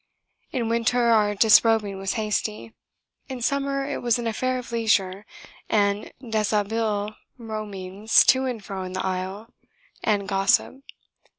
[0.51, 2.73] In winter our disrobing was hasty;
[3.29, 5.27] in summer it was an affair of leisure,
[5.69, 9.53] and deshabille roamings to and fro in the aisle,
[10.03, 10.81] and gossip.